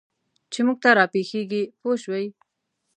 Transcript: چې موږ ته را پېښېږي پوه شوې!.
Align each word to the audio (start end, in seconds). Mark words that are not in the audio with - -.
چې 0.51 0.59
موږ 0.65 0.77
ته 0.83 0.89
را 0.97 1.05
پېښېږي 1.13 1.61
پوه 1.79 1.95
شوې!. 2.03 2.25